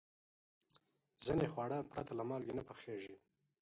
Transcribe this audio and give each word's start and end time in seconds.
ځینې 1.23 1.45
خواړه 1.51 1.77
پرته 1.91 2.11
له 2.19 2.23
مالګې 2.29 2.53
نه 2.59 2.63
پخېږي. 2.69 3.15